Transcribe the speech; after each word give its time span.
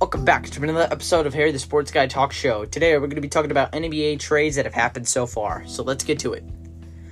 Welcome 0.00 0.24
back 0.24 0.44
to 0.50 0.62
another 0.62 0.86
episode 0.92 1.26
of 1.26 1.34
Harry 1.34 1.50
the 1.50 1.58
Sports 1.58 1.90
Guy 1.90 2.06
Talk 2.06 2.30
Show. 2.30 2.64
Today 2.64 2.94
we're 2.94 3.08
going 3.08 3.16
to 3.16 3.20
be 3.20 3.28
talking 3.28 3.50
about 3.50 3.72
NBA 3.72 4.20
trades 4.20 4.54
that 4.54 4.64
have 4.64 4.72
happened 4.72 5.08
so 5.08 5.26
far. 5.26 5.66
So 5.66 5.82
let's 5.82 6.04
get 6.04 6.20
to 6.20 6.34
it. 6.34 6.44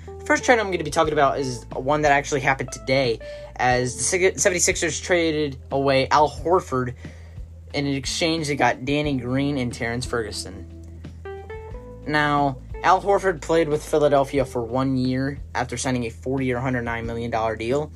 The 0.06 0.24
first 0.24 0.44
trade 0.44 0.60
I'm 0.60 0.66
going 0.66 0.78
to 0.78 0.84
be 0.84 0.92
talking 0.92 1.12
about 1.12 1.40
is 1.40 1.66
one 1.72 2.02
that 2.02 2.12
actually 2.12 2.42
happened 2.42 2.70
today 2.70 3.18
as 3.56 3.96
the 3.96 4.30
76ers 4.30 5.02
traded 5.02 5.58
away 5.72 6.06
Al 6.10 6.30
Horford 6.30 6.94
in 7.74 7.88
an 7.88 7.94
exchange 7.94 8.46
they 8.46 8.54
got 8.54 8.84
Danny 8.84 9.16
Green 9.16 9.58
and 9.58 9.74
Terrence 9.74 10.06
Ferguson. 10.06 10.64
Now, 12.06 12.58
Al 12.84 13.02
Horford 13.02 13.42
played 13.42 13.68
with 13.68 13.84
Philadelphia 13.84 14.44
for 14.44 14.62
one 14.62 14.96
year 14.96 15.40
after 15.56 15.76
signing 15.76 16.04
a 16.04 16.10
40 16.10 16.52
or 16.52 16.56
109 16.58 17.04
million 17.04 17.32
dollar 17.32 17.56
deal. 17.56 17.90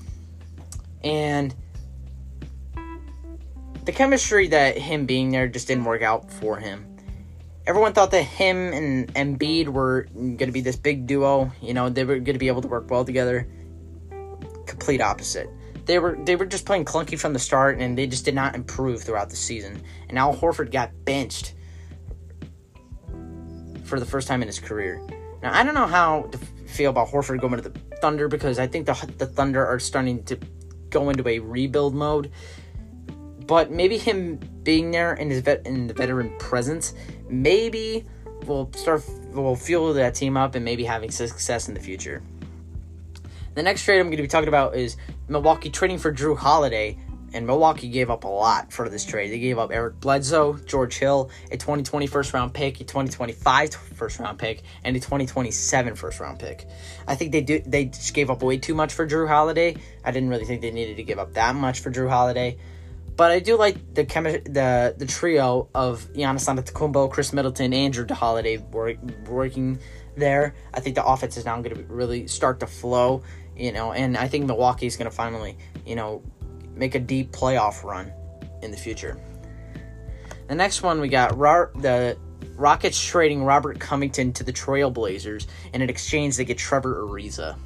And 1.04 1.54
the 3.84 3.92
chemistry 3.92 4.48
that 4.48 4.76
him 4.76 5.06
being 5.06 5.30
there 5.30 5.48
just 5.48 5.68
didn't 5.68 5.84
work 5.84 6.02
out 6.02 6.30
for 6.30 6.58
him. 6.58 6.86
Everyone 7.66 7.92
thought 7.92 8.10
that 8.10 8.22
him 8.22 8.72
and 8.72 9.14
Embiid 9.14 9.68
were 9.68 10.08
going 10.12 10.38
to 10.38 10.52
be 10.52 10.60
this 10.60 10.76
big 10.76 11.06
duo. 11.06 11.52
You 11.60 11.74
know, 11.74 11.88
they 11.88 12.04
were 12.04 12.14
going 12.14 12.34
to 12.34 12.38
be 12.38 12.48
able 12.48 12.62
to 12.62 12.68
work 12.68 12.90
well 12.90 13.04
together. 13.04 13.46
Complete 14.66 15.00
opposite. 15.00 15.48
They 15.86 15.98
were 15.98 16.18
they 16.24 16.36
were 16.36 16.46
just 16.46 16.66
playing 16.66 16.84
clunky 16.84 17.18
from 17.18 17.32
the 17.32 17.38
start, 17.38 17.78
and 17.78 17.96
they 17.96 18.06
just 18.06 18.24
did 18.24 18.34
not 18.34 18.54
improve 18.54 19.02
throughout 19.02 19.30
the 19.30 19.36
season. 19.36 19.82
And 20.08 20.18
Al 20.18 20.34
Horford 20.34 20.70
got 20.70 20.90
benched 21.04 21.54
for 23.84 23.98
the 23.98 24.06
first 24.06 24.28
time 24.28 24.42
in 24.42 24.46
his 24.46 24.58
career. 24.58 25.02
Now 25.42 25.52
I 25.52 25.62
don't 25.62 25.74
know 25.74 25.86
how 25.86 26.22
to 26.32 26.38
feel 26.66 26.90
about 26.90 27.08
Horford 27.08 27.40
going 27.40 27.56
to 27.56 27.68
the 27.68 27.78
Thunder 28.00 28.28
because 28.28 28.58
I 28.58 28.66
think 28.66 28.86
the 28.86 29.12
the 29.18 29.26
Thunder 29.26 29.66
are 29.66 29.78
starting 29.78 30.22
to 30.24 30.38
go 30.90 31.10
into 31.10 31.26
a 31.28 31.38
rebuild 31.38 31.94
mode 31.94 32.30
but 33.46 33.70
maybe 33.70 33.98
him 33.98 34.36
being 34.62 34.90
there 34.90 35.14
in 35.14 35.30
his 35.30 35.40
vet 35.40 35.66
in 35.66 35.86
the 35.86 35.94
veteran 35.94 36.36
presence, 36.38 36.94
maybe 37.28 38.04
will 38.46 38.70
start 38.74 39.02
will 39.32 39.56
fuel 39.56 39.92
that 39.94 40.14
team 40.14 40.36
up 40.36 40.54
and 40.54 40.64
maybe 40.64 40.84
having 40.84 41.10
success 41.10 41.68
in 41.68 41.74
the 41.74 41.80
future. 41.80 42.22
The 43.54 43.62
next 43.62 43.84
trade 43.84 43.98
I'm 43.98 44.06
going 44.06 44.16
to 44.16 44.22
be 44.22 44.28
talking 44.28 44.48
about 44.48 44.76
is 44.76 44.96
Milwaukee 45.28 45.70
trading 45.70 45.98
for 45.98 46.12
Jrue 46.12 46.36
Holiday, 46.36 46.98
and 47.32 47.46
Milwaukee 47.46 47.88
gave 47.88 48.10
up 48.10 48.24
a 48.24 48.28
lot 48.28 48.72
for 48.72 48.88
this 48.88 49.04
trade. 49.04 49.30
They 49.30 49.38
gave 49.38 49.58
up 49.58 49.70
Eric 49.72 50.00
Bledsoe, 50.00 50.54
George 50.66 50.98
Hill, 50.98 51.30
a 51.50 51.56
2020 51.56 52.06
first 52.06 52.32
round 52.32 52.54
pick, 52.54 52.80
a 52.80 52.84
2025 52.84 53.74
first 53.74 54.18
round 54.18 54.38
pick, 54.38 54.62
and 54.84 54.96
a 54.96 55.00
2027 55.00 55.94
first 55.94 56.20
round 56.20 56.38
pick. 56.38 56.66
I 57.06 57.14
think 57.14 57.32
they 57.32 57.40
do 57.40 57.60
they 57.66 57.86
just 57.86 58.14
gave 58.14 58.30
up 58.30 58.42
way 58.42 58.56
too 58.56 58.74
much 58.74 58.92
for 58.92 59.06
Jrue 59.06 59.28
Holiday. 59.28 59.76
I 60.04 60.10
didn't 60.10 60.28
really 60.28 60.44
think 60.44 60.60
they 60.60 60.70
needed 60.70 60.96
to 60.96 61.02
give 61.02 61.18
up 61.18 61.34
that 61.34 61.54
much 61.54 61.80
for 61.80 61.90
Jrue 61.90 62.08
Holiday. 62.08 62.56
But 63.20 63.32
I 63.32 63.38
do 63.38 63.58
like 63.58 63.76
the 63.92 64.06
chemi- 64.06 64.42
the 64.44 64.94
the 64.96 65.04
trio 65.04 65.68
of 65.74 66.10
Giannis 66.14 66.48
Antetokounmpo, 66.48 67.10
Khris 67.10 67.34
Middleton, 67.34 67.74
and 67.74 67.92
Jrue 67.92 68.10
Holiday 68.10 68.56
work, 68.56 68.96
working 69.28 69.78
there. 70.16 70.54
I 70.72 70.80
think 70.80 70.94
the 70.94 71.04
offense 71.04 71.36
is 71.36 71.44
now 71.44 71.60
going 71.60 71.76
to 71.76 71.82
really 71.82 72.26
start 72.28 72.60
to 72.60 72.66
flow, 72.66 73.22
you 73.54 73.72
know, 73.72 73.92
and 73.92 74.16
I 74.16 74.26
think 74.26 74.46
Milwaukee 74.46 74.86
is 74.86 74.96
going 74.96 75.10
to 75.10 75.14
finally, 75.14 75.58
you 75.84 75.96
know, 75.96 76.22
make 76.74 76.94
a 76.94 76.98
deep 76.98 77.30
playoff 77.30 77.84
run 77.84 78.10
in 78.62 78.70
the 78.70 78.78
future. 78.78 79.20
The 80.48 80.54
next 80.54 80.82
one 80.82 80.98
we 80.98 81.08
got 81.08 81.36
the 81.36 82.16
Rockets 82.56 83.04
trading 83.04 83.44
Robert 83.44 83.78
Covington 83.78 84.32
to 84.32 84.44
the 84.44 84.52
Trailblazers, 84.54 85.46
and 85.74 85.82
in 85.82 85.90
exchange 85.90 86.38
they 86.38 86.46
get 86.46 86.56
Trevor 86.56 87.06
Ariza. 87.06 87.58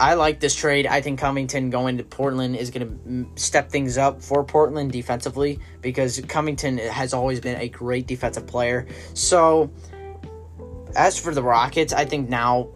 I 0.00 0.14
like 0.14 0.38
this 0.38 0.54
trade. 0.54 0.86
I 0.86 1.00
think 1.00 1.18
Covington 1.18 1.70
going 1.70 1.98
to 1.98 2.04
Portland 2.04 2.54
is 2.54 2.70
going 2.70 3.28
to 3.34 3.40
step 3.40 3.68
things 3.68 3.98
up 3.98 4.22
for 4.22 4.44
Portland 4.44 4.92
defensively 4.92 5.58
because 5.80 6.20
Covington 6.28 6.78
has 6.78 7.12
always 7.12 7.40
been 7.40 7.60
a 7.60 7.68
great 7.68 8.06
defensive 8.06 8.46
player. 8.46 8.86
So, 9.14 9.72
as 10.94 11.18
for 11.18 11.34
the 11.34 11.42
Rockets, 11.42 11.92
I 11.92 12.04
think 12.04 12.28
now, 12.28 12.68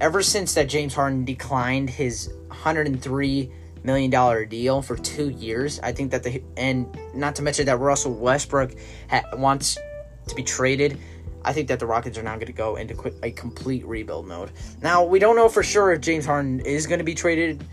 ever 0.00 0.22
since 0.22 0.54
that 0.54 0.68
James 0.68 0.92
Harden 0.92 1.24
declined 1.24 1.88
his 1.88 2.32
103 2.48 3.52
million 3.84 4.10
dollar 4.10 4.44
deal 4.44 4.82
for 4.82 4.96
two 4.96 5.30
years, 5.30 5.78
I 5.80 5.92
think 5.92 6.10
that 6.10 6.24
the 6.24 6.42
and 6.56 6.98
not 7.14 7.36
to 7.36 7.42
mention 7.42 7.66
that 7.66 7.78
Russell 7.78 8.14
Westbrook 8.14 8.74
ha, 9.08 9.22
wants 9.34 9.78
to 10.26 10.34
be 10.34 10.42
traded. 10.42 10.98
I 11.44 11.52
think 11.52 11.68
that 11.68 11.78
the 11.78 11.86
Rockets 11.86 12.18
are 12.18 12.22
now 12.22 12.34
going 12.34 12.46
to 12.46 12.52
go 12.52 12.76
into 12.76 13.12
a 13.22 13.30
complete 13.32 13.84
rebuild 13.86 14.26
mode. 14.26 14.50
Now, 14.82 15.04
we 15.04 15.18
don't 15.18 15.36
know 15.36 15.48
for 15.48 15.62
sure 15.62 15.92
if 15.92 16.00
James 16.00 16.24
Harden 16.24 16.60
is 16.60 16.86
going 16.86 16.98
to 16.98 17.04
be 17.04 17.14
traded 17.14 17.64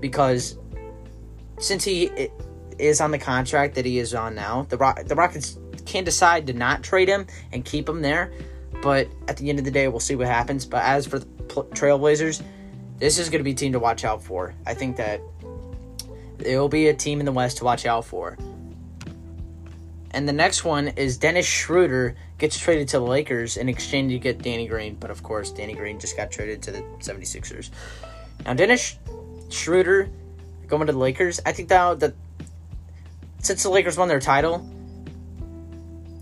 because 0.00 0.58
since 1.58 1.84
he 1.84 2.30
is 2.78 3.00
on 3.00 3.10
the 3.10 3.18
contract 3.18 3.74
that 3.74 3.84
he 3.84 3.98
is 3.98 4.14
on 4.14 4.34
now, 4.34 4.62
the 4.68 4.76
the 5.06 5.14
Rockets 5.14 5.58
can 5.86 6.04
decide 6.04 6.46
to 6.46 6.52
not 6.52 6.82
trade 6.82 7.08
him 7.08 7.26
and 7.52 7.64
keep 7.64 7.88
him 7.88 8.02
there. 8.02 8.32
But 8.82 9.08
at 9.26 9.36
the 9.36 9.50
end 9.50 9.58
of 9.58 9.64
the 9.64 9.70
day, 9.70 9.88
we'll 9.88 10.00
see 10.00 10.14
what 10.14 10.28
happens. 10.28 10.64
But 10.64 10.84
as 10.84 11.06
for 11.06 11.18
the 11.18 11.26
Trailblazers, 11.26 12.42
this 12.98 13.18
is 13.18 13.28
going 13.28 13.40
to 13.40 13.44
be 13.44 13.52
a 13.52 13.54
team 13.54 13.72
to 13.72 13.78
watch 13.78 14.04
out 14.04 14.22
for. 14.22 14.54
I 14.66 14.74
think 14.74 14.96
that 14.96 15.20
it 16.38 16.58
will 16.58 16.68
be 16.68 16.88
a 16.88 16.94
team 16.94 17.20
in 17.20 17.26
the 17.26 17.32
West 17.32 17.58
to 17.58 17.64
watch 17.64 17.86
out 17.86 18.04
for. 18.04 18.36
And 20.12 20.28
the 20.28 20.32
next 20.32 20.64
one 20.64 20.88
is 20.88 21.18
Dennis 21.18 21.46
Schroeder 21.46 22.16
gets 22.38 22.58
traded 22.58 22.88
to 22.88 22.98
the 22.98 23.04
Lakers 23.04 23.56
in 23.56 23.68
exchange 23.68 24.12
to 24.12 24.18
get 24.18 24.42
Danny 24.42 24.66
Green. 24.66 24.94
But 24.94 25.10
of 25.10 25.22
course, 25.22 25.50
Danny 25.50 25.74
Green 25.74 25.98
just 25.98 26.16
got 26.16 26.30
traded 26.30 26.62
to 26.62 26.70
the 26.70 26.80
76ers. 27.00 27.70
Now, 28.44 28.54
Dennis 28.54 28.96
Schroeder 29.50 30.08
going 30.66 30.86
to 30.86 30.92
the 30.92 30.98
Lakers, 30.98 31.40
I 31.44 31.52
think 31.52 31.70
now 31.70 31.94
that 31.94 32.14
since 33.40 33.62
the 33.62 33.70
Lakers 33.70 33.96
won 33.96 34.08
their 34.08 34.20
title, 34.20 34.66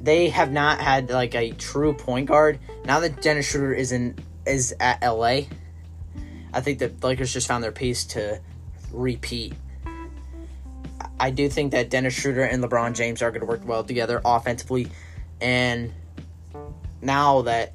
they 0.00 0.28
have 0.28 0.52
not 0.52 0.80
had 0.80 1.10
like 1.10 1.34
a 1.34 1.50
true 1.52 1.92
point 1.92 2.26
guard. 2.26 2.58
Now 2.84 3.00
that 3.00 3.22
Dennis 3.22 3.50
Schroeder 3.50 3.72
is 3.74 3.92
in 3.92 4.16
is 4.46 4.74
at 4.78 5.02
LA, 5.02 5.42
I 6.52 6.60
think 6.60 6.78
that 6.78 7.00
the 7.00 7.06
Lakers 7.06 7.32
just 7.32 7.48
found 7.48 7.64
their 7.64 7.72
piece 7.72 8.04
to 8.06 8.40
repeat 8.92 9.54
I 11.18 11.30
do 11.30 11.48
think 11.48 11.72
that 11.72 11.90
Dennis 11.90 12.14
Schroeder 12.14 12.44
and 12.44 12.62
LeBron 12.62 12.94
James 12.94 13.22
are 13.22 13.30
going 13.30 13.40
to 13.40 13.46
work 13.46 13.66
well 13.66 13.82
together 13.82 14.20
offensively. 14.24 14.88
And 15.40 15.92
now 17.00 17.42
that 17.42 17.72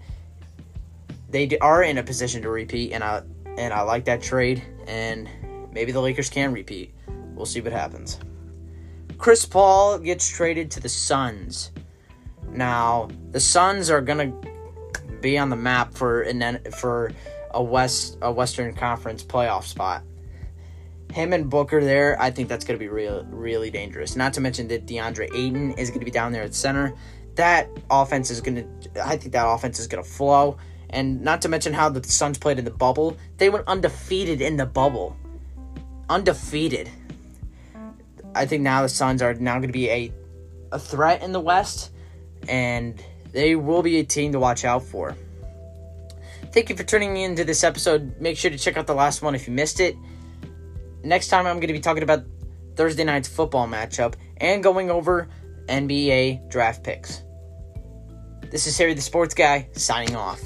they 1.29 1.57
are 1.59 1.83
in 1.83 1.97
a 1.97 2.03
position 2.03 2.41
to 2.43 2.49
repeat, 2.49 2.91
and 2.91 3.03
I 3.03 3.23
and 3.57 3.73
I 3.73 3.81
like 3.81 4.05
that 4.05 4.21
trade, 4.21 4.63
and 4.87 5.27
maybe 5.73 5.91
the 5.91 6.01
Lakers 6.01 6.29
can 6.29 6.53
repeat. 6.53 6.93
We'll 7.33 7.45
see 7.45 7.61
what 7.61 7.73
happens. 7.73 8.19
Chris 9.17 9.45
Paul 9.45 9.99
gets 9.99 10.27
traded 10.27 10.71
to 10.71 10.79
the 10.79 10.89
Suns. 10.89 11.71
Now 12.49 13.09
the 13.31 13.39
Suns 13.39 13.89
are 13.89 14.01
gonna 14.01 14.33
be 15.21 15.37
on 15.37 15.49
the 15.49 15.55
map 15.55 15.93
for 15.93 16.21
an 16.21 16.59
for 16.71 17.11
a 17.51 17.63
West 17.63 18.17
a 18.21 18.31
Western 18.31 18.73
Conference 18.75 19.23
playoff 19.23 19.63
spot 19.63 20.03
him 21.11 21.33
and 21.33 21.49
Booker 21.49 21.83
there, 21.83 22.19
I 22.21 22.31
think 22.31 22.49
that's 22.49 22.65
going 22.65 22.77
to 22.77 22.83
be 22.83 22.89
real, 22.89 23.25
really 23.29 23.69
dangerous. 23.69 24.15
Not 24.15 24.33
to 24.33 24.41
mention 24.41 24.67
that 24.69 24.85
DeAndre 24.85 25.33
Ayton 25.33 25.71
is 25.73 25.89
going 25.89 25.99
to 25.99 26.05
be 26.05 26.11
down 26.11 26.31
there 26.31 26.43
at 26.43 26.53
center. 26.53 26.93
That 27.35 27.69
offense 27.89 28.29
is 28.29 28.41
going 28.41 28.55
to, 28.55 29.05
I 29.05 29.17
think 29.17 29.33
that 29.33 29.47
offense 29.47 29.79
is 29.79 29.87
going 29.87 30.03
to 30.03 30.09
flow. 30.09 30.57
And 30.89 31.21
not 31.21 31.41
to 31.43 31.49
mention 31.49 31.73
how 31.73 31.89
the 31.89 32.03
Suns 32.03 32.37
played 32.37 32.59
in 32.59 32.65
the 32.65 32.71
bubble. 32.71 33.17
They 33.37 33.49
went 33.49 33.67
undefeated 33.67 34.41
in 34.41 34.57
the 34.57 34.65
bubble. 34.65 35.15
Undefeated. 36.09 36.89
I 38.35 38.45
think 38.45 38.63
now 38.63 38.81
the 38.81 38.89
Suns 38.89 39.21
are 39.21 39.33
now 39.33 39.53
going 39.53 39.69
to 39.69 39.73
be 39.73 39.89
a, 39.89 40.13
a 40.71 40.79
threat 40.79 41.23
in 41.23 41.31
the 41.31 41.39
West. 41.39 41.91
And 42.47 43.01
they 43.31 43.55
will 43.55 43.81
be 43.81 43.99
a 43.99 44.03
team 44.03 44.33
to 44.33 44.39
watch 44.39 44.65
out 44.65 44.83
for. 44.83 45.15
Thank 46.51 46.69
you 46.69 46.75
for 46.75 46.83
tuning 46.83 47.15
into 47.15 47.45
this 47.45 47.63
episode. 47.63 48.19
Make 48.19 48.37
sure 48.37 48.51
to 48.51 48.57
check 48.57 48.75
out 48.75 48.87
the 48.87 48.93
last 48.93 49.21
one 49.21 49.35
if 49.35 49.47
you 49.47 49.53
missed 49.53 49.79
it 49.79 49.95
next 51.03 51.27
time 51.27 51.45
I'm 51.45 51.57
going 51.57 51.67
to 51.67 51.73
be 51.73 51.79
talking 51.79 52.03
about 52.03 52.23
Thursday 52.75 53.03
night's 53.03 53.27
football 53.27 53.67
matchup 53.67 54.15
and 54.37 54.63
going 54.63 54.89
over 54.89 55.29
NBA 55.67 56.49
draft 56.49 56.83
picks. 56.83 57.21
This 58.49 58.67
is 58.67 58.77
Harry 58.77 58.93
the 58.93 59.01
Sports 59.01 59.33
Guy 59.33 59.69
signing 59.73 60.15
off. 60.15 60.41